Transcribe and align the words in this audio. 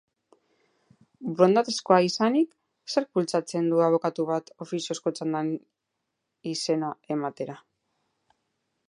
Borondatezkoa 1.25 1.99
izanik, 2.05 2.55
zerk 2.93 3.11
bultzatzen 3.19 3.69
du 3.73 3.83
abokatu 3.89 4.27
bat 4.31 4.49
ofiziozko 4.67 5.13
txandan 5.21 5.53
izena 6.55 6.91
ematera? 7.19 7.61